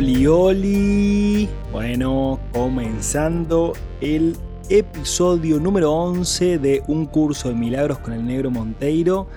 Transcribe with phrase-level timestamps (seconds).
[0.00, 1.48] Oli, oli.
[1.72, 4.34] Bueno, comenzando el
[4.70, 9.28] episodio número 11 de Un curso de milagros con el negro Monteiro.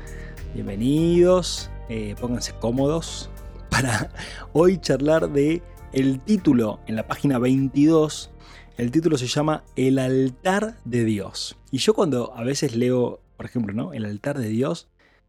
[0.54, 3.30] Bienvenidos, eh, pónganse cómodos
[3.70, 4.10] para
[4.54, 8.32] hoy charlar de el título en la página 22.
[8.78, 11.58] El título se llama El altar de Dios.
[11.72, 13.92] Y yo cuando a veces leo, por ejemplo, ¿no?
[13.92, 14.88] El altar de Dios,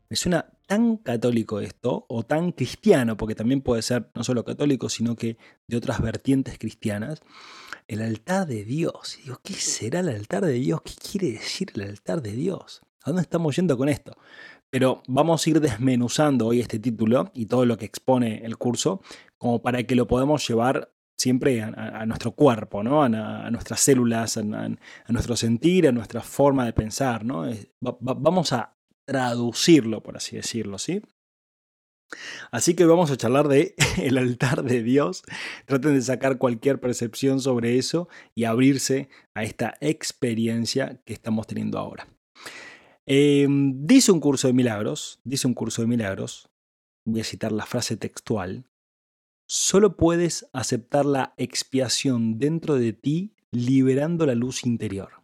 [0.09, 4.89] me suena tan católico esto, o tan cristiano, porque también puede ser no solo católico,
[4.89, 7.21] sino que de otras vertientes cristianas,
[7.89, 9.19] el altar de Dios.
[9.19, 10.81] Y digo, ¿qué será el altar de Dios?
[10.83, 12.83] ¿Qué quiere decir el altar de Dios?
[13.03, 14.17] ¿A dónde estamos yendo con esto?
[14.71, 19.03] Pero vamos a ir desmenuzando hoy este título y todo lo que expone el curso,
[19.39, 23.03] como para que lo podamos llevar siempre a, nuestro cuerpo, ¿no?
[23.03, 24.43] a, nuestras células, a,
[25.09, 27.25] nuestro sentir, a nuestra forma de pensar.
[27.25, 27.47] ¿no?
[27.81, 28.74] vamos a
[29.07, 31.03] traducirlo, por así decirlo, ¿sí?
[32.51, 35.23] Así que vamos a charlar de el altar de Dios.
[35.67, 41.79] Traten de sacar cualquier percepción sobre eso y abrirse a esta experiencia que estamos teniendo
[41.79, 42.09] ahora.
[43.07, 46.49] Em, dice un curso de milagros, dice un curso de milagros,
[47.05, 48.65] voy a citar la frase textual,
[49.47, 55.24] solo puedes aceptar la expiación dentro de ti liberando la luz interior.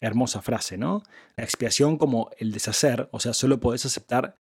[0.00, 1.02] Hermosa frase, ¿no?
[1.36, 4.36] La expiación como el deshacer, o sea, solo podés aceptar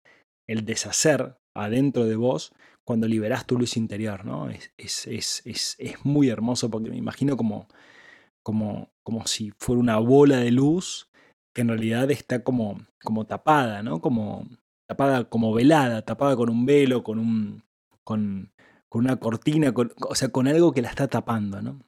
[0.48, 2.52] el deshacer adentro de vos
[2.84, 4.50] cuando liberás tu luz interior, ¿no?
[4.50, 7.69] Es, es, es, es muy hermoso porque me imagino como,
[8.42, 11.08] como, como si fuera una bola de luz
[11.55, 14.00] que en realidad está como, como tapada, ¿no?
[14.00, 14.48] Como
[14.88, 17.62] tapada, como velada, tapada con un velo, con un.
[18.04, 18.53] con,
[18.88, 19.72] con una cortina,
[20.09, 21.81] o sea, con algo que la está tapando, ¿no?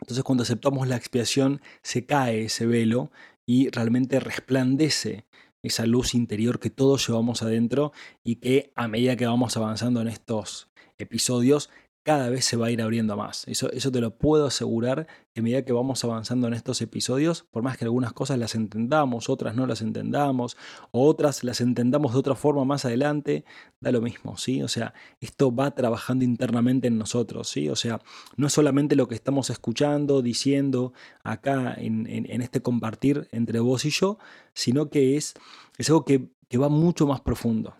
[0.00, 3.10] Entonces cuando aceptamos la expiación se cae ese velo
[3.46, 5.26] y realmente resplandece
[5.62, 7.92] esa luz interior que todos llevamos adentro
[8.22, 11.70] y que a medida que vamos avanzando en estos episodios
[12.08, 13.46] cada vez se va a ir abriendo más.
[13.48, 17.44] Eso, eso te lo puedo asegurar que a medida que vamos avanzando en estos episodios,
[17.50, 20.56] por más que algunas cosas las entendamos, otras no las entendamos,
[20.90, 23.44] otras las entendamos de otra forma más adelante,
[23.78, 24.62] da lo mismo, ¿sí?
[24.62, 27.68] O sea, esto va trabajando internamente en nosotros, ¿sí?
[27.68, 28.00] O sea,
[28.38, 30.94] no es solamente lo que estamos escuchando, diciendo
[31.24, 32.06] acá en,
[32.40, 34.16] este compartir entre vos y yo,
[34.54, 35.34] sino que es,
[35.76, 37.74] es algo que, que va mucho más profundo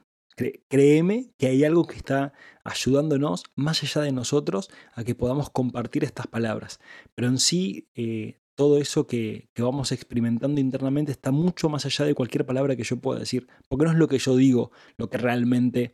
[0.68, 2.32] créeme que hay algo que está
[2.64, 6.80] ayudándonos más allá de nosotros a que podamos compartir estas palabras.
[7.14, 12.14] Pero en sí, eh, todo eso que, vamos experimentando internamente está mucho más allá de
[12.14, 13.46] cualquier palabra que yo pueda decir.
[13.68, 15.92] Porque no es lo que yo digo lo que realmente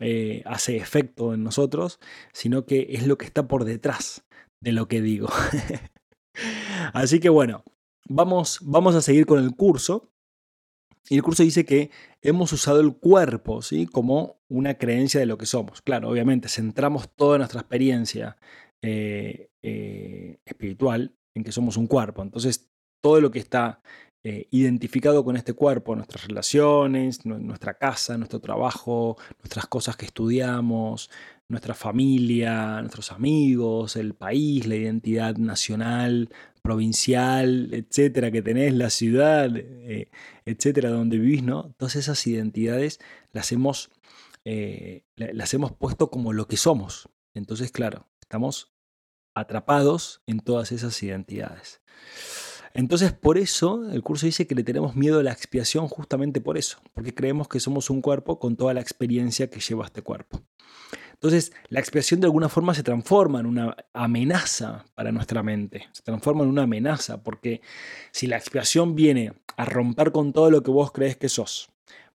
[0.00, 2.00] eh, hace efecto en nosotros,
[2.32, 4.24] sino que es lo que está por detrás
[4.60, 5.28] de lo que digo.
[6.94, 7.64] Así que bueno,
[8.08, 10.10] vamos, vamos a seguir con el curso.
[11.08, 11.90] Y el curso dice que
[12.22, 13.86] hemos usado el cuerpo ¿sí?
[13.86, 15.82] como una creencia de lo que somos.
[15.82, 18.36] Claro, obviamente, centramos toda nuestra experiencia
[18.82, 22.22] eh, eh, espiritual en que somos un cuerpo.
[22.22, 22.68] Entonces,
[23.00, 23.80] todo lo que está
[24.24, 31.10] eh, identificado con este cuerpo, nuestras relaciones, nuestra casa, nuestro trabajo, nuestras cosas que estudiamos,
[31.48, 36.28] nuestra familia, nuestros amigos, el país, la identidad nacional,
[36.66, 40.10] provincial, etcétera, que tenés, la ciudad, eh,
[40.44, 41.72] etcétera, donde vivís, ¿no?
[41.76, 42.98] Todas esas identidades
[43.30, 43.90] las hemos,
[44.44, 47.08] eh, las hemos puesto como lo que somos.
[47.34, 48.72] Entonces, claro, estamos
[49.32, 51.82] atrapados en todas esas identidades.
[52.74, 56.58] Entonces, por eso el curso dice que le tenemos miedo a la expiación justamente por
[56.58, 60.42] eso, porque creemos que somos un cuerpo con toda la experiencia que lleva este cuerpo.
[61.16, 66.02] Entonces, la expiación de alguna forma se transforma en una amenaza para nuestra mente, se
[66.02, 67.62] transforma en una amenaza, porque
[68.12, 71.70] si la expiación viene a romper con todo lo que vos crees que sos,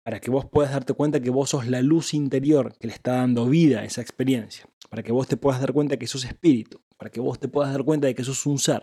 [0.03, 3.13] para que vos puedas darte cuenta que vos sos la luz interior que le está
[3.13, 6.81] dando vida a esa experiencia, para que vos te puedas dar cuenta que sos espíritu,
[6.97, 8.83] para que vos te puedas dar cuenta de que sos un ser,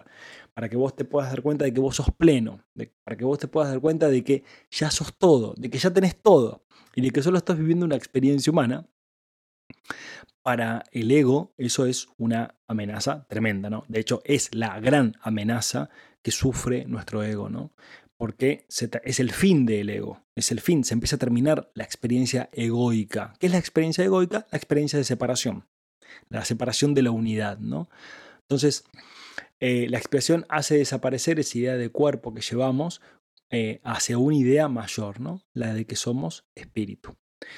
[0.53, 2.63] para que vos te puedas dar cuenta de que vos sos pleno,
[3.03, 5.91] para que vos te puedas dar cuenta de que ya sos todo, de que ya
[5.91, 6.63] tenés todo
[6.95, 8.88] y de que solo estás viviendo una experiencia humana,
[10.41, 13.83] para el ego eso es una amenaza tremenda, ¿no?
[13.88, 15.89] De hecho, es la gran amenaza
[16.21, 17.73] que sufre nuestro ego, ¿no?
[18.17, 22.50] Porque es el fin del ego, es el fin, se empieza a terminar la experiencia
[22.53, 23.33] egoica.
[23.39, 24.45] ¿Qué es la experiencia egoica?
[24.51, 25.65] La experiencia de separación,
[26.29, 27.89] la separación de la unidad, ¿no?
[28.41, 28.85] Entonces,
[29.59, 33.01] eh, la expiación hace desaparecer esa idea de cuerpo que llevamos
[33.50, 35.41] eh, hacia una idea mayor, ¿no?
[35.53, 37.15] La de que somos espíritu.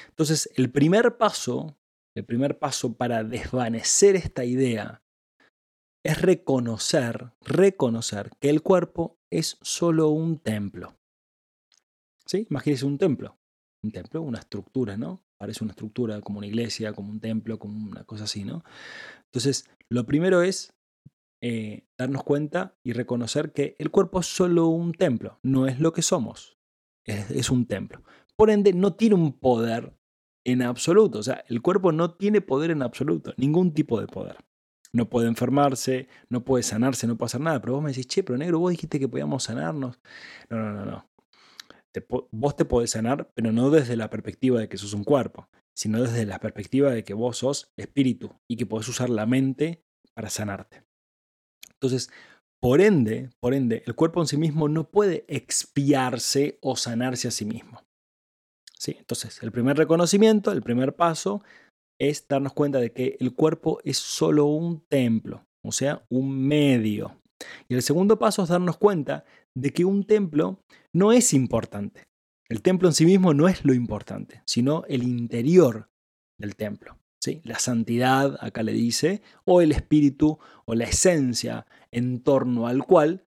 [0.08, 1.76] Entonces, el primer paso,
[2.18, 5.02] el primer paso para desvanecer esta idea
[6.04, 10.96] es reconocer, reconocer que el cuerpo es solo un templo.
[12.26, 12.46] ¿Sí?
[12.50, 13.38] Imagínese un templo.
[13.82, 15.22] Un templo, una estructura, ¿no?
[15.38, 18.64] Parece una estructura como una iglesia, como un templo, como una cosa así, ¿no?
[19.26, 20.74] Entonces, lo primero es
[21.40, 25.92] eh, darnos cuenta y reconocer que el cuerpo es solo un templo, no es lo
[25.92, 26.58] que somos,
[27.04, 28.02] es, un templo.
[28.34, 29.97] Por ende, no tiene un poder
[30.52, 34.36] en absoluto, o sea, el cuerpo no tiene poder en absoluto, ningún tipo de poder.
[34.92, 37.60] No puede enfermarse, no puede sanarse, no puede hacer nada.
[37.60, 40.00] Pero vos me decís, che, pero negro, vos dijiste que podíamos sanarnos.
[40.48, 41.10] No, no, no, no.
[42.30, 46.02] vos te podés sanar, pero no desde la perspectiva de que sos un cuerpo, sino
[46.02, 49.84] desde la perspectiva de que vos sos espíritu y que podés usar la mente
[50.14, 50.84] para sanarte.
[51.74, 52.10] Entonces,
[52.60, 57.30] por ende, por ende, el cuerpo en sí mismo no puede expiarse o sanarse a
[57.30, 57.87] sí mismo.
[58.78, 58.96] ¿Sí?
[58.98, 61.42] Entonces, el primer reconocimiento, el primer paso,
[62.00, 67.20] es darnos cuenta de que el cuerpo es solo un templo, o sea, un medio.
[67.68, 72.06] Y el segundo paso es darnos cuenta de que un templo no es importante.
[72.48, 75.90] El templo en sí mismo no es lo importante, sino el interior
[76.38, 76.96] del templo.
[77.44, 83.26] La santidad, acá le dice, o el espíritu o la esencia en torno al cual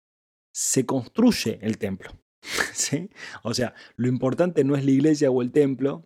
[0.53, 2.11] se construye el templo.
[2.73, 3.09] ¿sí?
[3.43, 6.05] O sea, lo importante no es la iglesia o el templo,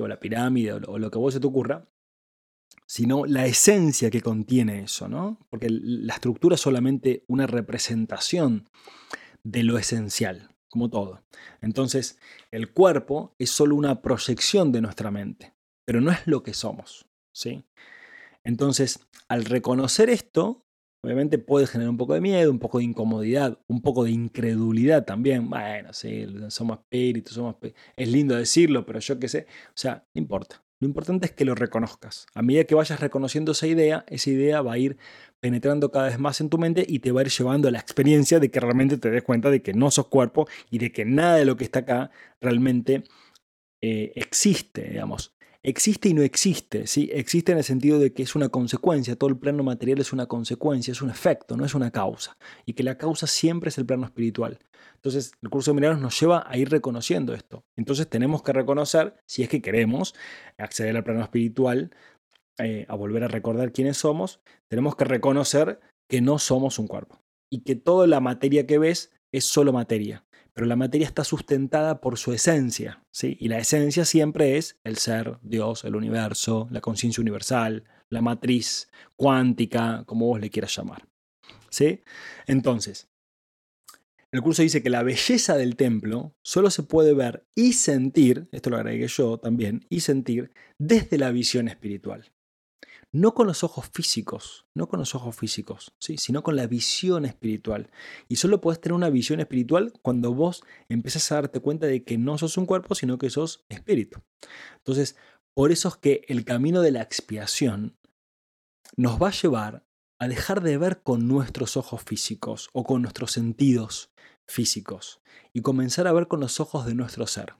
[0.00, 1.88] o la pirámide o lo, que a vos se te ocurra,
[2.86, 5.38] sino la esencia que contiene eso, ¿no?
[5.50, 8.68] Porque la estructura es solamente una representación
[9.44, 11.22] de lo esencial, como todo.
[11.60, 12.18] Entonces,
[12.50, 17.06] el cuerpo es solo una proyección de nuestra mente, pero no es lo que somos.
[17.32, 17.64] ¿sí?
[18.44, 20.65] Entonces, al reconocer esto,
[21.02, 25.04] obviamente puede generar un poco de miedo, un poco de incomodidad, un poco de incredulidad
[25.04, 25.48] también.
[25.48, 27.56] Bueno, sí, somos espíritus, somos...
[27.96, 29.46] Es lindo decirlo, pero yo qué sé.
[29.68, 30.62] O sea, no importa.
[30.78, 32.26] Lo importante es que lo reconozcas.
[32.34, 34.98] A medida que vayas reconociendo esa idea, esa idea va a ir
[35.40, 37.78] penetrando cada vez más en tu mente y te va a ir llevando a la
[37.78, 41.04] experiencia de que realmente te des cuenta de que no sos cuerpo y de que
[41.04, 42.10] nada de lo que está acá
[42.40, 43.04] realmente
[43.80, 45.35] eh, existe, digamos
[45.66, 47.10] existe y no existe, ¿sí?
[47.12, 50.26] Existe en el sentido de que es una consecuencia, todo el plano material es una
[50.26, 53.84] consecuencia, es un efecto, no es una causa, y que la causa siempre es el
[53.84, 54.60] plano espiritual.
[54.94, 57.64] Entonces, el curso de milagros nos lleva a ir reconociendo esto.
[57.76, 60.14] Entonces, tenemos que reconocer, si es que queremos
[60.56, 61.90] acceder al plano espiritual,
[62.58, 67.20] eh, a volver a recordar quiénes somos, tenemos que reconocer que no somos un cuerpo
[67.50, 70.25] y que toda la materia que ves es solo materia
[70.56, 73.36] pero la materia está sustentada por su esencia, ¿sí?
[73.38, 78.90] Y la esencia siempre es el ser, Dios, el universo, la conciencia universal, la matriz
[79.16, 81.06] cuántica, como vos le quieras llamar,
[81.68, 82.00] ¿sí?
[82.46, 83.06] Entonces,
[84.32, 88.70] el curso dice que la belleza del templo solo se puede ver y sentir, esto
[88.70, 92.32] lo agregué yo también, y sentir desde la visión espiritual
[93.12, 96.16] no con los ojos físicos, no con los ojos físicos, ¿sí?
[96.18, 97.90] sino con la visión espiritual.
[98.28, 102.18] Y solo puedes tener una visión espiritual cuando vos empiezas a darte cuenta de que
[102.18, 104.22] no sos un cuerpo, sino que sos espíritu.
[104.78, 105.16] Entonces,
[105.54, 107.96] por eso es que el camino de la expiación
[108.96, 109.86] nos va a llevar
[110.18, 114.10] a dejar de ver con nuestros ojos físicos o con nuestros sentidos
[114.46, 115.20] físicos
[115.52, 117.54] y comenzar a ver con los ojos de nuestro ser,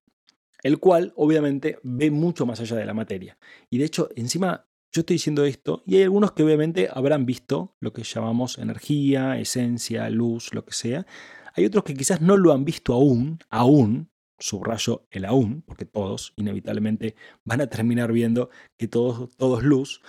[0.62, 3.38] el cual obviamente ve mucho más allá de la materia.
[3.70, 7.76] Y de hecho, encima yo estoy diciendo esto y hay algunos que obviamente habrán visto
[7.80, 11.06] lo que llamamos energía, esencia, luz, lo que sea.
[11.54, 16.32] Hay otros que quizás no lo han visto aún, aún, subrayo el aún, porque todos
[16.36, 18.48] inevitablemente van a terminar viendo
[18.78, 20.00] que todo, todo es luz.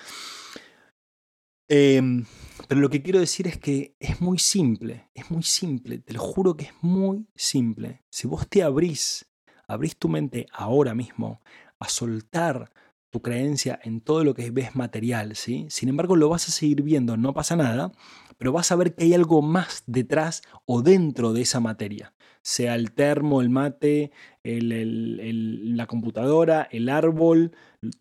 [1.67, 2.23] Em,
[2.69, 6.21] pero lo que quiero decir es que es muy simple, es muy simple, te lo
[6.21, 8.05] juro que es muy simple.
[8.09, 9.27] Si vos te abrís,
[9.67, 11.41] abrís tu mente ahora mismo
[11.77, 12.71] a soltar
[13.09, 15.65] tu creencia en todo lo que ves material, ¿sí?
[15.69, 17.91] Sin embargo, lo vas a seguir viendo, no pasa nada,
[18.37, 22.75] pero vas a ver que hay algo más detrás o dentro de esa materia, sea
[22.75, 24.11] el termo, el mate,
[24.43, 27.51] la computadora, el árbol,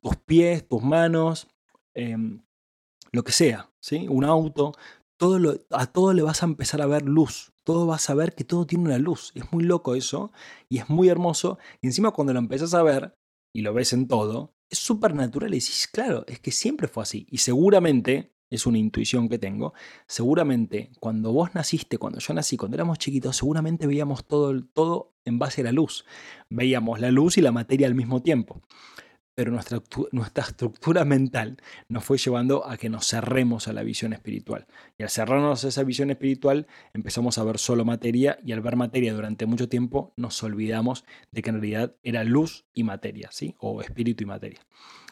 [0.02, 1.48] tus pies, tus manos,
[1.94, 2.42] em,
[3.12, 4.06] lo que sea, ¿sí?
[4.08, 4.72] Un auto,
[5.16, 8.44] todo a todo le vas a empezar a ver luz, todo vas a ver que
[8.44, 10.32] todo tiene una luz, es muy loco eso
[10.68, 13.16] y es muy hermoso, y encima cuando lo empiezas a ver
[13.54, 17.02] y lo ves en todo, es súper natural y decís, claro, es que siempre fue
[17.02, 17.26] así.
[17.30, 19.74] Y seguramente, es una intuición que tengo,
[20.06, 25.38] seguramente cuando vos naciste, cuando yo nací, cuando éramos chiquitos, seguramente veíamos todo, todo en
[25.38, 26.04] base a la luz.
[26.48, 28.62] Veíamos la luz y la materia al mismo tiempo.
[29.36, 34.14] Pero nuestra, nuestra, estructura mental nos fue llevando a que nos cerremos a la visión
[34.14, 34.66] espiritual.
[34.96, 38.76] Y al cerrarnos a esa visión espiritual empezamos a ver solo materia y al ver
[38.76, 43.54] materia durante mucho tiempo nos olvidamos de que en realidad era luz y materia, ¿sí?
[43.58, 44.60] o espíritu y materia.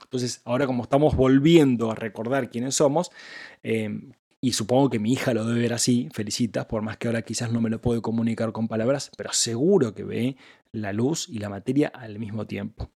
[0.02, 3.10] Entonces, ahora como estamos volviendo a recordar quiénes somos,
[3.62, 3.90] eh,
[4.44, 7.50] y supongo que mi hija lo debe ver así, felicitas, por más que ahora quizás
[7.50, 10.36] no me lo puedo comunicar con palabras, pero seguro que ve
[10.70, 12.90] la luz y la materia al mismo tiempo.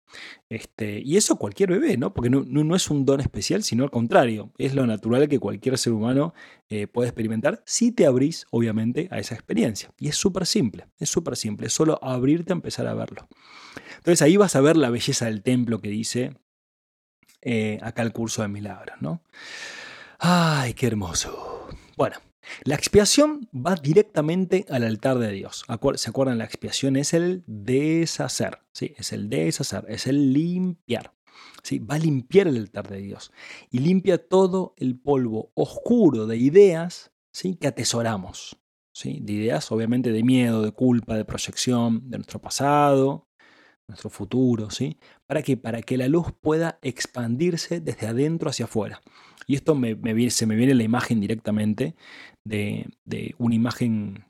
[0.50, 2.13] Este, y eso cualquier bebé, ¿no?
[2.13, 5.94] Porque no, es un don especial, sino al contrario, es lo natural que cualquier ser
[5.94, 6.34] humano
[6.68, 9.89] eh, puede experimentar si te abrís, obviamente, a esa experiencia.
[9.98, 13.25] Y es súper simple, es súper simple, es solo abrirte a empezar a verlo.
[13.96, 16.34] Entonces ahí vas a ver la belleza del templo que dice
[17.42, 19.22] eh, acá el curso de milagros, ¿no?
[20.19, 21.67] Ay, qué hermoso.
[21.95, 22.17] Bueno,
[22.63, 25.63] la expiación va directamente al altar de Dios.
[25.95, 26.39] ¿Se acuerdan?
[26.39, 28.59] La expiación es el deshacer.
[28.74, 28.95] ¿sí?
[28.97, 31.13] Es el deshacer, es el limpiar.
[31.62, 31.77] ¿sí?
[31.77, 33.31] Va a limpiar el altar de Dios.
[33.69, 37.55] Y limpia todo el polvo oscuro de ideas ¿sí?
[37.55, 38.57] que atesoramos.
[38.93, 39.19] ¿sí?
[39.21, 43.27] De ideas, obviamente, de miedo, de culpa, de proyección, de nuestro pasado,
[43.88, 44.71] nuestro futuro.
[44.71, 44.97] ¿sí?
[45.27, 45.57] ¿Para qué?
[45.57, 49.00] Para que la luz pueda expandirse desde adentro hacia afuera.
[49.48, 49.74] Y esto
[50.30, 51.96] se me viene la imagen directamente
[52.44, 52.89] de,
[53.38, 54.25] una imagen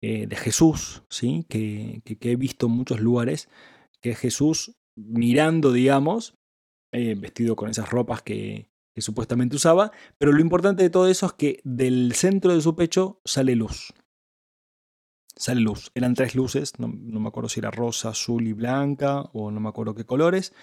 [0.00, 1.44] eh, de Jesús, ¿sí?
[1.48, 3.50] Que, he visto en muchos lugares,
[4.00, 6.36] que es Jesús mirando, digamos,
[6.92, 11.32] eh, vestido con esas ropas que, supuestamente usaba, pero lo importante de todo eso es
[11.32, 13.92] que del centro de su pecho sale luz.
[15.36, 15.90] Sale luz.
[15.96, 19.58] Eran tres luces, no, no, me acuerdo si era rosa, azul y blanca, o no
[19.58, 20.54] me acuerdo qué colores.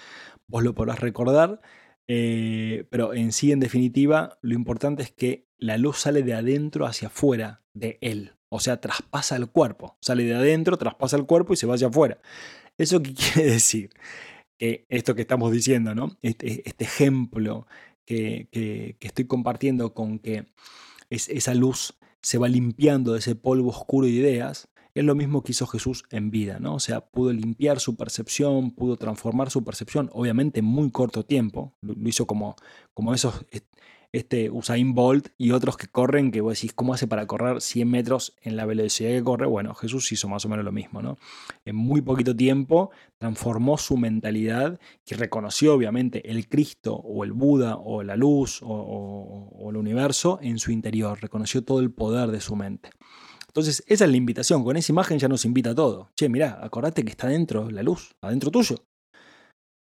[0.47, 1.59] Vos lo podrás recordar.
[2.07, 6.85] Eh, pero en sí, en definitiva, lo importante es que la luz sale de adentro
[6.85, 8.33] hacia afuera de él.
[8.49, 9.97] O sea, traspasa el cuerpo.
[10.01, 12.19] Sale de adentro, traspasa el cuerpo y se va hacia afuera.
[12.77, 13.91] ¿Eso qué quiere decir?
[14.57, 16.17] Que esto que estamos diciendo, ¿no?
[16.21, 17.67] Este, este ejemplo
[18.05, 20.45] que, que, estoy compartiendo con que
[21.09, 25.43] es, esa luz se va limpiando de ese polvo oscuro de ideas, es lo mismo
[25.43, 26.75] que hizo Jesús en vida, ¿no?
[26.75, 31.73] O sea, pudo limpiar su percepción, pudo transformar su percepción, obviamente en muy corto tiempo.
[31.81, 32.55] Lo, hizo como,
[32.93, 33.45] como esos,
[34.11, 37.89] este Usain Bolt y otros que corren, que vos decís, ¿cómo hace para correr 100
[37.89, 39.45] metros en la velocidad que corre?
[39.45, 41.17] Bueno, Jesús hizo más o menos lo mismo, ¿no?
[41.63, 47.77] En muy poquito tiempo transformó su mentalidad, que reconoció obviamente el Cristo o el Buda
[47.77, 52.41] o la luz o, o el universo en su interior, reconoció todo el poder de
[52.41, 52.89] su mente.
[53.51, 54.63] Entonces, esa es la invitación.
[54.63, 56.09] Con esa imagen ya nos invita a todo.
[56.15, 58.77] Che, mirá, acordate que está dentro la luz, adentro tuyo.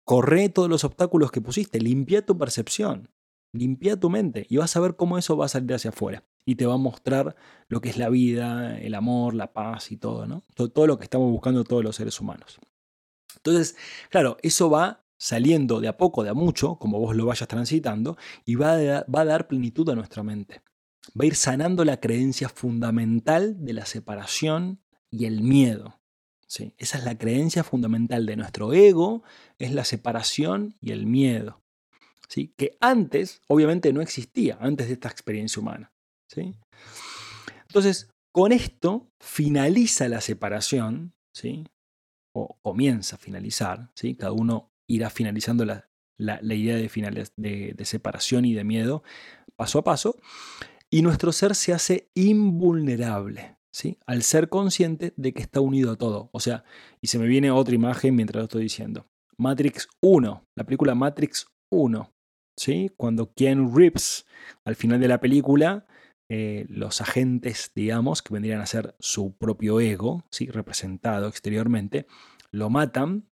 [0.06, 3.10] Corre todos los obstáculos que pusiste, limpia tu percepción,
[3.52, 6.24] limpia tu mente y vas a ver cómo eso va a salir hacia afuera.
[6.46, 7.36] Y te va a mostrar
[7.68, 10.42] lo que es la vida, el amor, la paz y todo, ¿no?
[10.54, 12.58] Todo, lo que estamos buscando todos los seres humanos.
[13.36, 13.76] Entonces,
[14.08, 18.16] claro, eso va saliendo de a poco, de a mucho, como vos lo vayas transitando,
[18.46, 20.62] y va va a dar plenitud a nuestra mente
[21.08, 24.80] va a ir sanando la creencia fundamental de la separación
[25.10, 26.00] y el miedo.
[26.46, 26.74] ¿sí?
[26.78, 29.22] Esa es la creencia fundamental de nuestro ego,
[29.58, 31.62] es la separación y el miedo.
[32.28, 32.54] ¿sí?
[32.56, 35.92] Que antes, obviamente, no existía, antes de esta experiencia humana.
[36.28, 36.54] ¿sí?
[37.62, 41.64] Entonces, con esto finaliza la separación, ¿sí?
[42.32, 44.14] o comienza a finalizar, ¿sí?
[44.14, 45.88] cada uno irá finalizando la,
[46.18, 49.02] idea de, de, de separación y de miedo
[49.56, 50.16] paso a paso,
[50.90, 53.98] y nuestro ser se hace invulnerable, ¿sí?
[54.06, 56.30] Al ser consciente de que está unido a todo.
[56.32, 56.64] O sea,
[57.00, 59.06] y se me viene otra imagen mientras lo estoy diciendo.
[59.38, 62.12] Matrix 1, la película Matrix 1,
[62.58, 62.90] ¿sí?
[62.96, 64.26] Cuando Ken Reeves,
[64.64, 65.86] al final de la película,
[66.28, 70.46] eh, los agentes, digamos, que vendrían a ser su propio ego, ¿sí?
[70.46, 72.06] representado exteriormente,
[72.52, 73.28] lo matan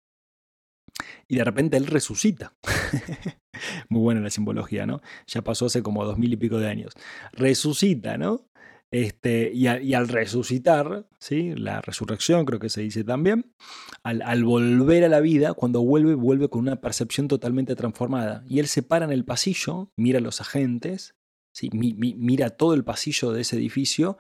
[1.27, 2.55] y de repente él resucita.
[3.89, 5.01] Muy buena la simbología, ¿no?
[5.27, 6.93] Ya pasó hace como dos mil y pico de años.
[7.33, 8.47] Resucita, ¿no?
[8.91, 11.53] Este, y, al resucitar, ¿sí?
[11.57, 13.53] la resurrección creo que se dice también,
[14.05, 18.45] al, volver a la vida, cuando vuelve, vuelve con una percepción totalmente transformada.
[18.49, 21.17] Y él se para en el pasillo, mira a los agentes,
[21.53, 21.71] ¿sí?
[21.73, 24.17] mira todo el pasillo de ese edificio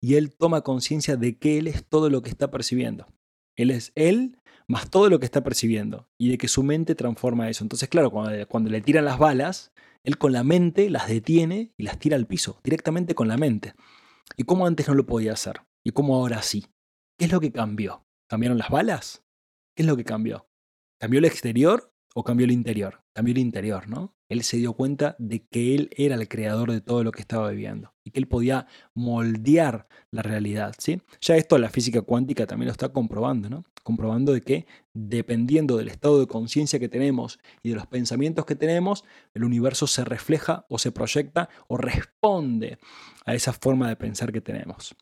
[0.00, 3.08] y él toma conciencia de que él es todo lo que está percibiendo.
[3.56, 4.38] Él es él
[4.72, 7.62] más todo lo que está percibiendo y de que su mente transforma eso.
[7.62, 9.70] Entonces, claro, cuando, le tiran las balas,
[10.02, 13.74] él con la mente las detiene y las tira al piso, directamente con la mente.
[14.34, 15.60] ¿Y cómo antes no lo podía hacer?
[15.84, 16.68] ¿Y cómo ahora sí?
[17.18, 18.06] ¿Qué es lo que cambió?
[18.30, 19.22] ¿Cambiaron las balas?
[19.76, 20.48] ¿Qué es lo que cambió?
[20.98, 23.04] ¿Cambió el exterior o cambió el interior?
[23.14, 24.16] Cambió el interior, ¿no?
[24.32, 27.50] Él se dio cuenta de que él era el creador de todo lo que estaba
[27.50, 30.74] viviendo y que él podía moldear la realidad.
[30.78, 31.02] ¿sí?
[31.20, 33.64] Ya esto la física cuántica también lo está comprobando, ¿no?
[33.82, 38.56] comprobando de que dependiendo del estado de conciencia que tenemos y de los pensamientos que
[38.56, 42.78] tenemos, el universo se refleja o se proyecta o responde
[43.26, 44.94] a esa forma de pensar que tenemos.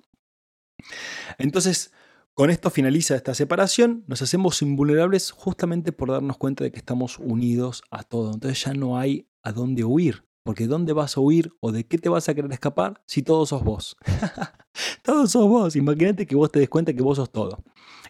[1.38, 1.92] Entonces,
[2.34, 7.18] con esto finaliza esta separación, nos hacemos invulnerables justamente por darnos cuenta de que estamos
[7.18, 8.32] unidos a todo.
[8.32, 11.98] Entonces ya no hay a dónde huir, porque ¿dónde vas a huir o de qué
[11.98, 13.96] te vas a querer escapar si todos sos vos?
[15.02, 15.76] todos sos vos.
[15.76, 17.62] Imagínate que vos te des cuenta que vos sos todo.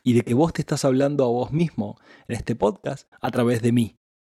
[0.02, 1.98] Y de que vos te estás hablando a vos mismo
[2.28, 3.96] en este podcast a través de mí.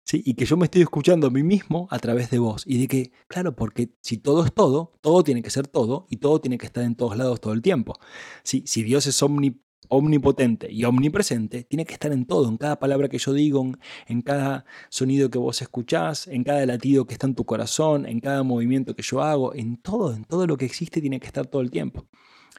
[0.06, 0.22] ¿Sí?
[0.24, 2.64] Y que yo me estoy escuchando a mí mismo a través de vos.
[2.66, 6.16] Y de que, claro, porque si todo es todo, todo tiene que ser todo y
[6.16, 7.98] todo tiene que estar en todos lados todo el tiempo.
[8.42, 8.62] ¿Sí?
[8.66, 13.08] Si Dios es omnipotente, omnipotente y omnipresente, tiene que estar en todo, en cada palabra
[13.08, 13.70] que yo digo,
[14.06, 18.20] en cada sonido que vos escuchás, en cada latido que está en tu corazón, en
[18.20, 21.46] cada movimiento que yo hago, en todo, en todo lo que existe tiene que estar
[21.46, 22.08] todo el tiempo.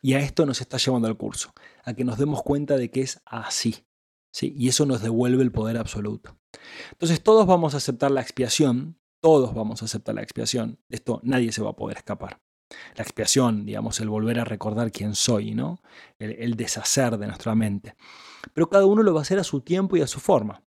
[0.01, 3.01] Y a esto nos está llevando al curso, a que nos demos cuenta de que
[3.01, 3.87] es así.
[4.31, 4.53] ¿sí?
[4.57, 6.37] Y eso nos devuelve el poder absoluto.
[6.91, 10.79] Entonces todos vamos a aceptar la expiación, todos vamos a aceptar la expiación.
[10.89, 12.41] De esto nadie se va a poder escapar
[12.95, 15.81] la expiación, digamos, el volver a recordar quién soy, ¿no?
[16.19, 17.95] El, deshacer de nuestra mente.
[18.53, 20.63] Pero cada uno lo va a hacer a su tiempo y a su forma,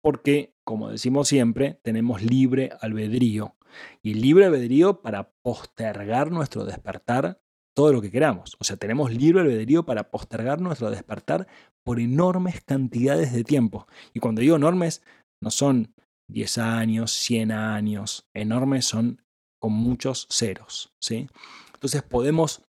[0.00, 3.54] porque, como decimos siempre, tenemos libre albedrío.
[4.02, 7.40] Y libre albedrío para postergar nuestro despertar
[7.74, 8.56] todo lo que queramos.
[8.58, 11.46] O sea, tenemos libre albedrío para postergar nuestro despertar
[11.84, 13.86] por enormes cantidades de tiempo.
[14.14, 15.02] Y cuando digo enormes,
[15.40, 15.94] no son
[16.28, 18.28] 10 años, 100 años.
[18.34, 19.22] Enormes son
[19.58, 20.94] con muchos ceros.
[21.00, 21.28] ¿sí?
[21.74, 22.62] Entonces podemos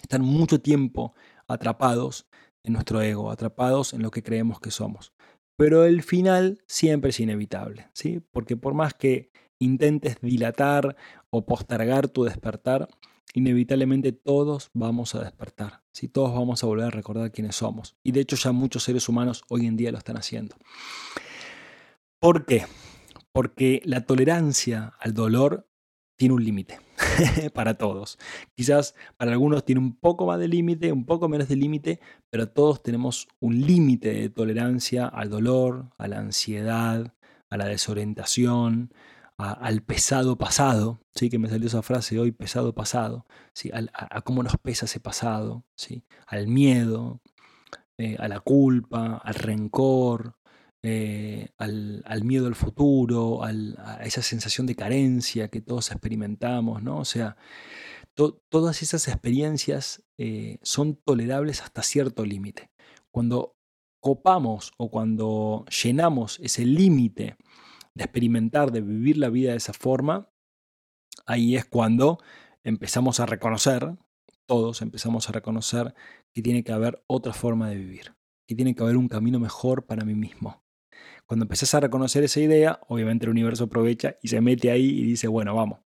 [0.00, 1.14] estar mucho tiempo
[1.48, 2.26] atrapados
[2.64, 5.12] en nuestro ego, atrapados en lo que creemos que somos.
[5.56, 8.20] Pero el final siempre es inevitable, ¿sí?
[8.30, 10.96] porque por más que intentes dilatar
[11.30, 12.88] o postergar tu despertar,
[13.34, 16.08] inevitablemente todos vamos a despertar, ¿sí?
[16.08, 17.96] todos vamos a volver a recordar quiénes somos.
[18.02, 20.56] Y de hecho ya muchos seres humanos hoy en día lo están haciendo.
[22.20, 22.66] ¿Por qué?
[23.32, 25.68] Porque la tolerancia al dolor
[26.22, 26.78] tiene un límite
[27.52, 28.16] para todos.
[28.54, 31.98] Quizás para algunos tiene un poco más de límite, un poco menos de límite,
[32.30, 37.12] pero todos tenemos un límite de tolerancia al dolor, a la ansiedad,
[37.50, 38.94] a la desorientación,
[39.36, 41.28] al pesado pasado, ¿sí?
[41.28, 43.72] que me salió esa frase hoy, pesado pasado, ¿sí?
[43.72, 46.04] a, cómo nos pesa ese pasado, ¿sí?
[46.28, 47.20] al miedo,
[47.98, 50.36] eh, a la culpa, al rencor,
[50.82, 56.98] eh, al, miedo al futuro, a esa sensación de carencia que todos experimentamos, ¿no?
[56.98, 57.36] O sea,
[58.14, 62.70] todas esas experiencias eh, son tolerables hasta cierto límite.
[63.10, 63.56] Cuando
[64.00, 67.36] copamos o cuando llenamos ese límite
[67.94, 70.28] de experimentar, de vivir la vida de esa forma,
[71.26, 72.18] ahí es cuando
[72.64, 73.96] empezamos a reconocer,
[74.46, 75.94] todos empezamos a reconocer
[76.34, 78.14] que tiene que haber otra forma de vivir,
[78.46, 80.61] que tiene que haber un camino mejor para mí mismo.
[81.32, 85.02] Cuando empezás a reconocer esa idea, obviamente el universo aprovecha y se mete ahí y
[85.04, 85.80] dice, bueno, vamos,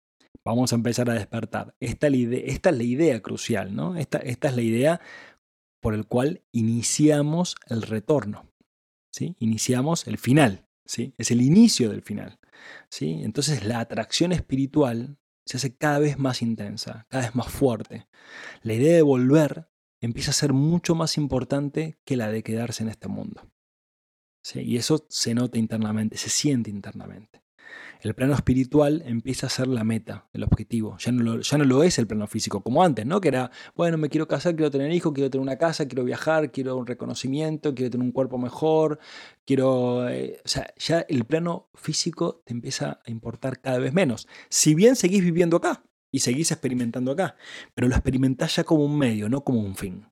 [0.43, 1.75] vamos a empezar a despertar.
[1.79, 3.95] Esta, es la idea crucial, ¿no?
[3.95, 5.01] Esta, esta es la idea
[5.81, 8.51] por el cual iniciamos el retorno,
[9.11, 9.35] ¿sí?
[9.37, 11.13] Iniciamos el final, ¿sí?
[11.19, 12.39] Es el inicio del final,
[12.89, 13.19] ¿sí?
[13.21, 18.07] Entonces la atracción espiritual se hace cada vez más intensa, cada vez más fuerte.
[18.63, 19.69] La idea de volver
[20.01, 23.43] empieza a ser mucho más importante que la de quedarse en este mundo.
[24.53, 27.41] Y eso se nota internamente, se siente internamente.
[28.01, 30.95] El plano espiritual empieza a ser la meta, el objetivo.
[30.99, 33.19] Ya no, lo, ya no lo es el plano físico como antes, ¿no?
[33.19, 36.51] Que era, bueno, me quiero casar, quiero tener hijos, quiero tener una casa, quiero viajar,
[36.51, 38.99] quiero un reconocimiento, quiero tener un cuerpo mejor,
[39.45, 40.07] quiero...
[40.07, 44.27] Eh, o sea, ya el plano físico te empieza a importar cada vez menos.
[44.49, 47.35] Si bien seguís viviendo acá y seguís experimentando acá,
[47.73, 50.05] pero lo experimentás ya como un medio, no como un fin.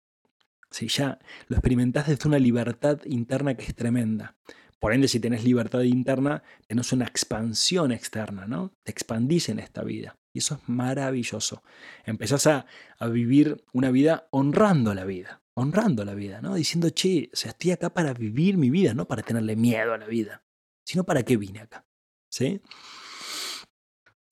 [0.73, 4.35] Si ya lo experimentás desde una libertad interna que es tremenda.
[4.79, 8.73] Por ende, si tenés libertad interna, tenés una expansión externa, ¿no?
[8.81, 10.17] Te expandís en esta vida.
[10.33, 11.61] Y eso es maravilloso.
[12.05, 12.65] Empezás a,
[13.11, 16.55] vivir una vida honrando la vida, honrando la vida, ¿no?
[16.55, 19.97] Diciendo, che, o sea, estoy acá para vivir mi vida, no para tenerle miedo a
[19.99, 20.43] la vida,
[20.83, 21.85] sino para qué vine acá.
[22.31, 22.61] ¿Sí?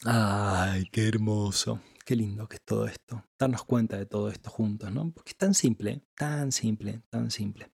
[0.04, 1.82] Ay, qué hermoso.
[2.04, 5.12] Qué lindo que es todo esto, darnos cuenta de todo esto juntos, ¿no?
[5.12, 7.72] Porque es tan simple, tan simple, tan simple.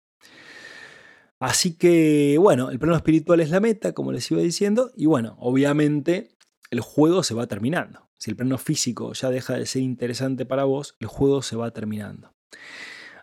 [1.39, 5.37] Así que, bueno, el plano espiritual es la meta, como les iba diciendo, y bueno,
[5.39, 6.35] obviamente
[6.71, 8.09] el juego se va terminando.
[8.17, 11.71] Si el plano físico ya deja de ser interesante para vos, el juego se va
[11.71, 12.33] terminando.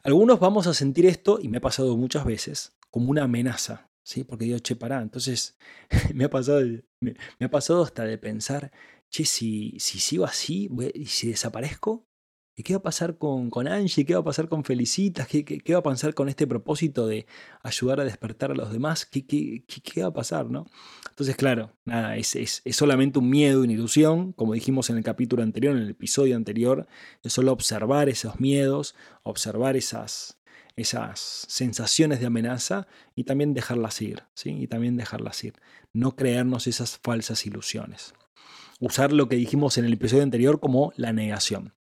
[0.05, 3.91] Algunos vamos a sentir esto, y me ha pasado muchas veces, como una amenaza.
[4.05, 4.23] ¿sí?
[4.23, 5.03] Porque digo, che, pará.
[5.03, 5.59] Entonces
[6.15, 6.61] me ha pasado,
[7.01, 8.71] me, ha pasado hasta de pensar,
[9.15, 12.09] che, si, si sigo así y si desaparezco,
[12.57, 14.05] ¿Y qué va a pasar con, con Angie?
[14.05, 15.27] ¿Qué va a pasar con Felicitas?
[15.27, 17.27] ¿Qué, ¿Qué, va a pasar con este propósito de
[17.65, 19.07] ayudar a despertar a los demás?
[19.07, 20.49] ¿Qué, qué, qué va a pasar?
[20.49, 20.67] ¿no?
[21.09, 25.03] Entonces, claro, nada, es, es, es, solamente un miedo, una ilusión, como dijimos en el
[25.03, 26.87] capítulo anterior, en el episodio anterior,
[27.25, 30.39] es solo observar esos miedos, observar esas,
[30.77, 34.51] esas sensaciones de amenaza y también dejarlas ir, ¿sí?
[34.51, 35.55] Y también dejarlas ir.
[35.93, 38.15] No creernos esas falsas ilusiones.
[38.81, 41.75] Usar lo que dijimos en el episodio anterior como la negación.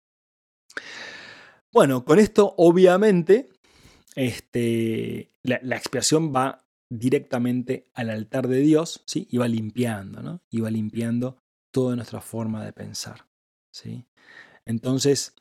[1.72, 3.48] Bueno, con esto obviamente
[4.14, 9.26] este, la, expiación va directamente al altar de Dios ¿sí?
[9.30, 10.42] y va limpiando, ¿no?
[10.50, 11.38] y va limpiando
[11.72, 13.26] toda nuestra forma de pensar.
[13.72, 14.06] ¿sí?
[14.66, 15.34] Entonces,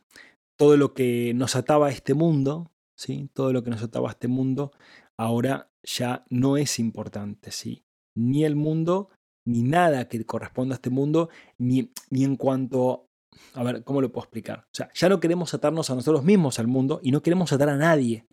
[0.58, 3.30] todo lo que nos ataba a este mundo, ¿sí?
[3.34, 4.72] todo lo que nos ataba a este mundo,
[5.18, 7.84] ahora ya no es importante, ¿sí?
[8.16, 9.10] ni el mundo,
[9.46, 13.08] ni nada que corresponda a este mundo, ni, ni en cuanto
[13.54, 14.60] a ver, ¿cómo lo puedo explicar?
[14.60, 17.70] O sea, ya no queremos atarnos a nosotros mismos al mundo y no queremos atar
[17.70, 18.26] a nadie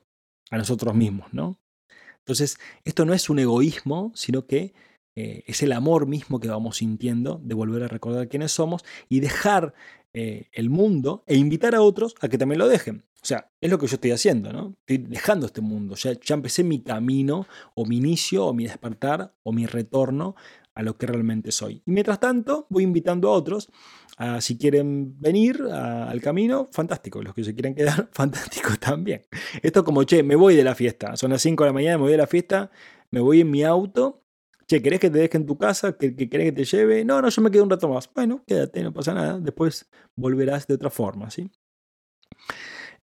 [0.50, 1.60] a nosotros mismos, ¿no?
[2.20, 4.74] Entonces, esto no es un egoísmo, sino que
[5.16, 9.20] eh, es el amor mismo que vamos sintiendo de volver a recordar quiénes somos y
[9.20, 9.74] dejar
[10.12, 13.04] eh, el mundo e invitar a otros a que también lo dejen.
[13.20, 14.76] O sea, es lo que yo estoy haciendo, ¿no?
[14.86, 15.96] Estoy dejando este mundo.
[15.96, 20.36] Ya, ya empecé mi camino, o mi inicio, o mi despertar, o mi retorno
[20.78, 21.82] a lo que realmente soy.
[21.84, 23.68] Y mientras tanto, voy invitando a otros
[24.38, 27.20] si quieren venir al camino, fantástico.
[27.20, 29.22] Los que se quieren quedar, fantástico también.
[29.60, 31.16] Esto es como, che, me voy de la fiesta.
[31.16, 32.70] Son las 5 de la mañana, me voy de la fiesta,
[33.10, 34.22] me voy en mi auto.
[34.68, 35.96] Che, ¿querés que te deje en tu casa?
[35.98, 37.04] ¿Que, querés que te lleve?
[37.04, 38.08] No, no, yo me quedo un rato más.
[38.14, 39.40] Bueno, quédate, no pasa nada.
[39.40, 41.50] Después volverás de otra forma, ¿sí?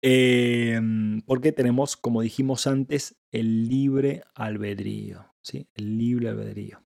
[0.00, 5.26] Em, porque tenemos, como dijimos antes, el libre albedrío.
[5.42, 5.68] ¿sí?
[5.74, 6.87] El libre albedrío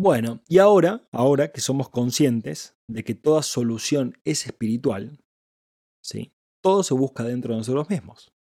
[0.00, 5.22] bueno, y ahora, ahora que somos conscientes de que toda solución es espiritual,
[6.00, 6.32] ¿sí?
[6.62, 8.32] todo se busca dentro de nosotros mismos.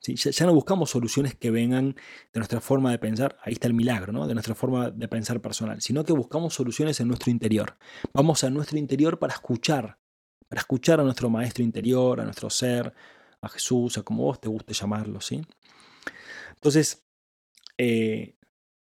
[0.00, 0.14] ¿sí?
[0.14, 1.96] Ya, no buscamos soluciones que vengan
[2.32, 4.28] de nuestra forma de pensar, ahí está el milagro, ¿no?
[4.28, 7.76] de nuestra forma de pensar personal, sino que buscamos soluciones en nuestro interior.
[8.12, 9.98] Vamos a nuestro interior para escuchar,
[10.48, 12.94] para escuchar a nuestro maestro interior, a nuestro ser,
[13.40, 15.20] a Jesús, a como vos te guste llamarlo.
[15.20, 15.42] ¿sí?
[16.54, 17.04] Entonces,
[17.76, 18.37] eh,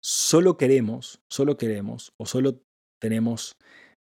[0.05, 2.61] solo queremos, solo queremos, o solo
[3.01, 3.57] tenemos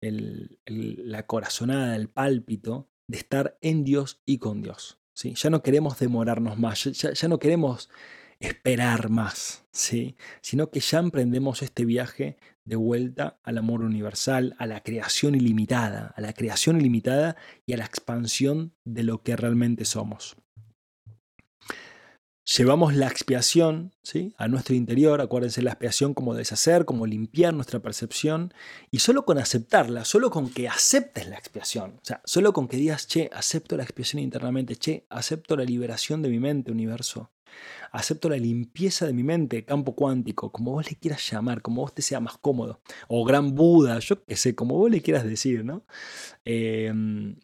[0.01, 4.97] la corazonada, el pálpito de estar en Dios y con Dios.
[5.13, 5.33] ¿sí?
[5.35, 7.89] Ya no queremos demorarnos más, ya, no queremos
[8.39, 10.15] esperar más, ¿sí?
[10.41, 16.13] sino que ya emprendemos este viaje de vuelta al amor universal, a la creación ilimitada,
[16.15, 17.35] a la creación ilimitada
[17.65, 20.37] y a la expansión de lo que realmente somos
[22.57, 24.33] llevamos la expiación ¿sí?
[24.37, 28.53] a nuestro interior, acuérdense la expiación como deshacer, como limpiar nuestra percepción,
[28.91, 32.77] y solo con aceptarla, solo con que aceptes la expiación, o sea, solo con que
[32.77, 37.31] digas, che, acepto la expiación internamente, che, acepto la liberación de mi mente, universo,
[37.91, 41.93] acepto la limpieza de mi mente, campo cuántico, como vos le quieras llamar, como vos
[41.93, 45.63] te sea más cómodo, o gran Buda, yo qué sé, como vos le quieras decir,
[45.65, 45.85] ¿no?
[46.45, 47.35] Em,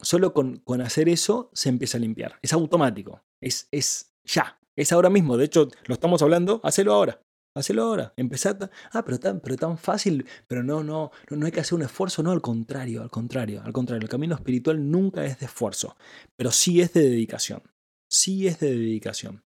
[0.00, 4.58] solo con, con, hacer eso se empieza a limpiar, es automático, es, es ya.
[4.74, 5.36] Es ahora mismo.
[5.36, 6.60] De hecho, lo estamos hablando.
[6.64, 7.22] Hacelo ahora.
[7.54, 8.14] Hacelo ahora.
[8.16, 8.70] Empezar.
[8.90, 10.26] Ah, pero tan, pero tan fácil.
[10.46, 12.22] Pero no, no, no, hay que hacer un esfuerzo.
[12.22, 14.02] No, al contrario, al contrario, al contrario.
[14.02, 15.96] El camino espiritual nunca es de esfuerzo.
[16.36, 17.62] Pero sí es de dedicación.
[18.08, 19.44] Sí es de dedicación.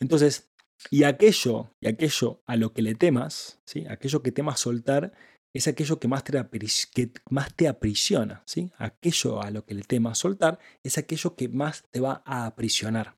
[0.00, 0.52] Entonces,
[0.90, 3.86] y aquello, y aquello a lo que le temas, ¿sí?
[3.88, 5.12] aquello que temas soltar,
[5.54, 6.32] es aquello que más te,
[6.92, 8.42] que más te aprisiona.
[8.46, 8.72] ¿sí?
[8.78, 13.16] Aquello a lo que le temas soltar es aquello que más te va a aprisionar.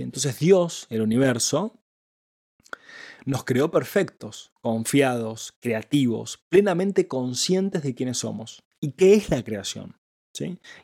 [0.00, 1.78] Entonces Dios, el universo,
[3.24, 8.64] nos creó perfectos, confiados, creativos, plenamente conscientes de quiénes somos.
[8.80, 9.96] ¿Y qué es la creación?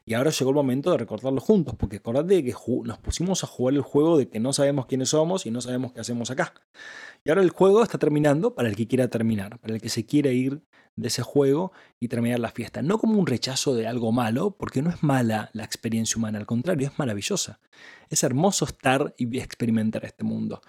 [0.05, 3.75] Y ahora llegó el momento de recordarlo juntos, porque acordate que nos pusimos a jugar
[3.75, 6.53] el juego de que no sabemos quiénes somos y no sabemos qué hacemos acá.
[7.25, 10.05] Y ahora el juego está terminando para el que quiera terminar, para el que se
[10.05, 10.63] quiera ir
[10.97, 12.83] de ese juego y terminar la fiesta.
[12.83, 16.47] No como un rechazo de algo malo, porque no es mala la experiencia humana, al
[16.47, 17.61] contrario, es maravillosa.
[18.11, 20.61] Es hermoso estar y experimentar este mundo,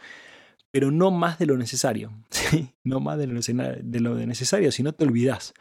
[0.71, 2.73] pero no más de lo necesario, ¿sí?
[2.83, 5.53] no más de lo, de lo necesario, si no te olvidas.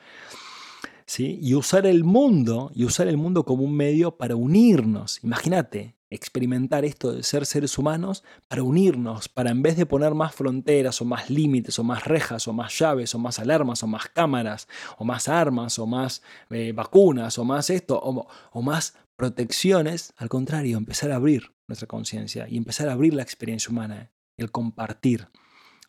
[1.17, 5.23] Y usar el mundo, y usar el mundo como un medio para unirnos.
[5.25, 10.35] Imagínate, experimentar esto de ser seres humanos para unirnos, para en vez de poner más
[10.35, 14.07] fronteras o más límites o más rejas o más llaves o más alarmas o más
[14.09, 20.29] cámaras o más armas o más eh, vacunas o más esto o más protecciones, al
[20.29, 25.29] contrario, empezar a abrir nuestra conciencia y empezar a abrir la experiencia humana el compartir,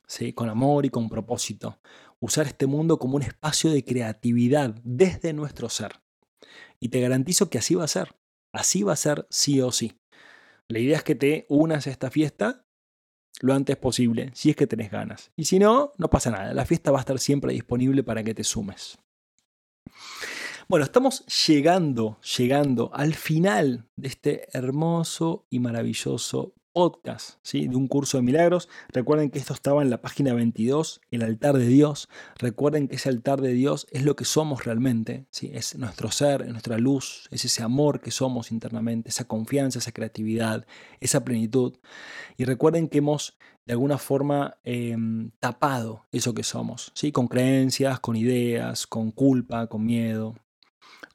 [0.07, 0.33] ¿sí?
[0.33, 1.77] con amor y con propósito.
[2.21, 6.01] Usar este mundo como un espacio de creatividad desde nuestro ser.
[6.79, 8.15] Y te garantizo que así va a ser.
[8.51, 9.99] Así va a ser sí o sí.
[10.67, 12.65] La idea es que te unas a esta fiesta
[13.41, 15.31] lo antes posible, si es que tenés ganas.
[15.35, 16.53] Y si no, no pasa nada.
[16.53, 18.97] La fiesta va a estar siempre disponible para que te sumes.
[20.67, 27.67] Bueno, estamos llegando, llegando al final de este hermoso y maravilloso podcast ¿sí?
[27.67, 28.69] de un curso de milagros.
[28.89, 32.09] Recuerden que esto estaba en la página 22, el altar de Dios.
[32.37, 35.27] Recuerden que ese altar de Dios es lo que somos realmente.
[35.31, 35.51] ¿sí?
[35.53, 39.91] Es nuestro ser, es nuestra luz, es ese amor que somos internamente, esa confianza, esa
[39.91, 40.65] creatividad,
[40.99, 41.77] esa plenitud.
[42.37, 47.11] Y recuerden que hemos de alguna forma em, tapado eso que somos, ¿sí?
[47.11, 50.35] con creencias, con ideas, con culpa, con miedo,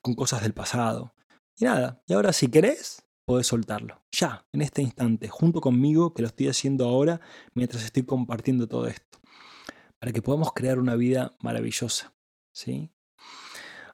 [0.03, 1.15] con cosas del pasado.
[1.57, 4.03] Y nada, y ahora si querés, podés soltarlo.
[4.13, 7.21] Ya, en este instante, junto conmigo, que lo estoy haciendo ahora
[7.55, 9.19] mientras estoy compartiendo todo esto.
[9.99, 12.15] Para que podamos crear una vida maravillosa.
[12.53, 12.91] ¿sí?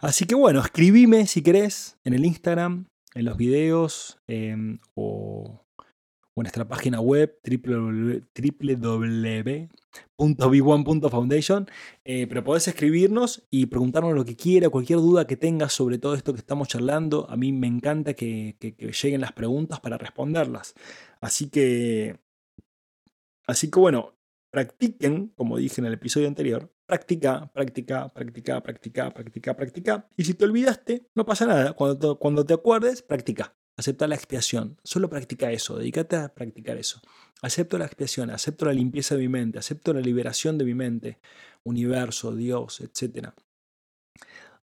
[0.01, 5.65] Así que bueno, escribime si querés en el Instagram, en los videos em, o
[6.35, 7.39] o nuestra página web
[10.17, 11.69] www.b1.foundation.
[12.05, 16.15] Eh, pero podés escribirnos y preguntarnos lo que quiera, cualquier duda que tengas sobre todo
[16.15, 17.29] esto que estamos charlando.
[17.31, 18.57] A mí me encanta que,
[19.03, 20.75] lleguen las preguntas para responderlas.
[21.21, 22.19] Así que,
[23.47, 24.19] así que bueno,
[24.51, 30.09] practiquen, como dije en el episodio anterior, practica, practica, practica, practica, practica, practica.
[30.17, 31.75] Y si te olvidaste, no pasa nada.
[31.75, 33.55] Cuando cuando te acuerdes, practica.
[33.81, 34.77] Acepta la expiación.
[34.85, 37.01] Solo practica eso, dedícate a practicar eso.
[37.41, 41.19] Acepto la expiación, acepto la limpieza de mi mente, acepto la liberación de mi mente,
[41.65, 43.29] universo, Dios, etc.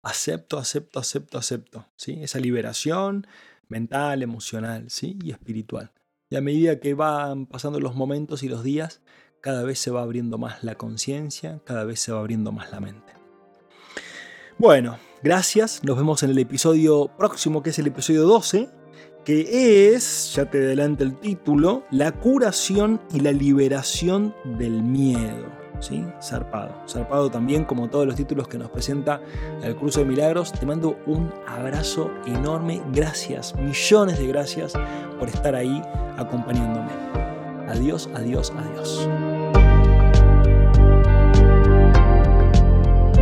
[0.03, 1.87] Acepto, acepto, acepto, acepto.
[1.97, 2.19] ¿sí?
[2.21, 3.27] Esa liberación
[3.69, 5.19] mental, emocional ¿sí?
[5.25, 5.93] y espiritual.
[6.29, 9.01] Y a medida que van pasando los momentos y los días,
[9.41, 12.81] cada vez se va abriendo más la conciencia, cada vez se va abriendo más la
[12.81, 13.15] mente.
[14.59, 15.83] Bueno, gracias.
[15.85, 18.76] Nos vemos en el episodio próximo, que es el episodio 12
[19.27, 25.47] que es, ya te adelanto el título, la curación y la liberación del miedo.
[25.81, 26.07] ¿Sí?
[26.23, 26.73] Zarpado.
[26.89, 29.21] Zarpado también, como todos los títulos que nos presenta
[29.63, 30.53] el Curso de Milagros.
[30.53, 32.81] Te mando un abrazo enorme.
[32.95, 34.73] Gracias, millones de gracias
[35.19, 35.83] por estar ahí
[36.17, 36.93] acompañándome.
[37.69, 39.09] Adiós, adiós, adiós.